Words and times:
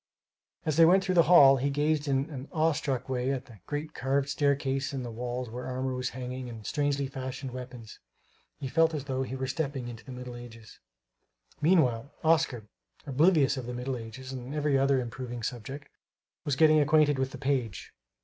As 0.65 0.77
they 0.77 0.85
went 0.85 1.03
through 1.03 1.13
the 1.13 1.21
hall, 1.29 1.57
he 1.57 1.69
gazed 1.69 2.07
in 2.07 2.27
an 2.31 2.47
awe 2.51 2.71
stricken 2.71 3.13
way 3.13 3.29
at 3.31 3.45
the 3.45 3.59
great 3.67 3.93
carved 3.93 4.29
staircase 4.29 4.93
and 4.93 5.05
the 5.05 5.11
walls 5.11 5.47
where 5.47 5.67
armor 5.67 5.93
was 5.93 6.09
hanging 6.09 6.49
and 6.49 6.65
strangely 6.65 7.05
fashioned 7.05 7.51
weapons. 7.51 7.99
He 8.57 8.67
felt 8.67 8.95
as 8.95 9.03
though 9.03 9.21
he 9.21 9.35
were 9.35 9.45
stepping 9.45 9.87
into 9.87 10.03
the 10.03 10.11
Middle 10.11 10.35
Ages. 10.35 10.79
Meanwhile, 11.61 12.09
Oscar, 12.23 12.63
oblivious 13.05 13.57
of 13.57 13.67
the 13.67 13.75
Middle 13.75 13.95
Ages 13.95 14.31
and 14.31 14.55
every 14.55 14.75
other 14.75 14.99
improving 14.99 15.43
subject, 15.43 15.87
was 16.45 16.55
getting 16.55 16.79
acquainted 16.79 17.19
with 17.19 17.29
the 17.29 17.37
page. 17.37 17.93